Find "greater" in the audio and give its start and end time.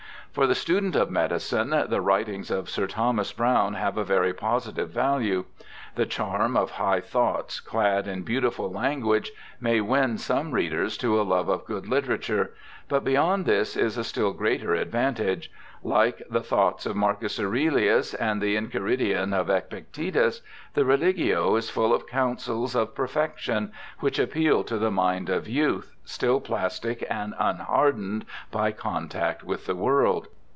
14.31-14.73